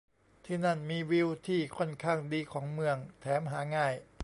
[0.45, 3.93] ที่นั่นมีวิวที่ค่อนข้างดีของเมือง แถมหาง่าย